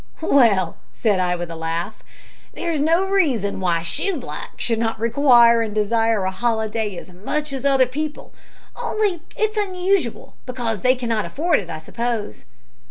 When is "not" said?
4.79-4.99